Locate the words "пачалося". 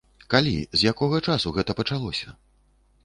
1.81-2.27